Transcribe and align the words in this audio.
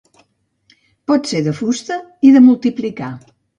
Pot 1.11 1.29
ser 1.33 1.43
de 1.49 1.53
fusta 1.61 1.99
i 2.31 2.35
de 2.39 2.43
multiplicar. 2.49 3.15